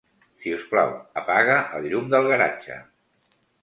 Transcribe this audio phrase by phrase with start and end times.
[0.45, 2.83] Si us plau, apaga el llum del garatge.